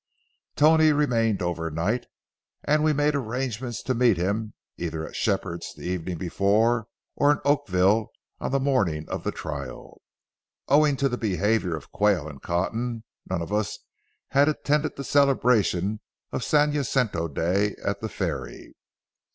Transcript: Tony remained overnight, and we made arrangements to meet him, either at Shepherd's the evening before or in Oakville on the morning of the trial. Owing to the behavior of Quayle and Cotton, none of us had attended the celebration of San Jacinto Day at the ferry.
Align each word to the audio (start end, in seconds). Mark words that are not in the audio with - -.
Tony 0.55 0.91
remained 0.91 1.43
overnight, 1.43 2.07
and 2.63 2.83
we 2.83 2.91
made 2.91 3.13
arrangements 3.13 3.83
to 3.83 3.93
meet 3.93 4.17
him, 4.17 4.55
either 4.75 5.05
at 5.05 5.15
Shepherd's 5.15 5.75
the 5.75 5.83
evening 5.83 6.17
before 6.17 6.87
or 7.15 7.31
in 7.31 7.37
Oakville 7.45 8.07
on 8.39 8.51
the 8.51 8.59
morning 8.59 9.07
of 9.09 9.23
the 9.23 9.31
trial. 9.31 10.01
Owing 10.67 10.97
to 10.97 11.07
the 11.07 11.19
behavior 11.19 11.75
of 11.75 11.91
Quayle 11.91 12.27
and 12.27 12.41
Cotton, 12.41 13.03
none 13.29 13.43
of 13.43 13.53
us 13.53 13.77
had 14.29 14.49
attended 14.49 14.95
the 14.95 15.03
celebration 15.03 15.99
of 16.31 16.43
San 16.43 16.71
Jacinto 16.73 17.27
Day 17.27 17.75
at 17.85 18.01
the 18.01 18.09
ferry. 18.09 18.73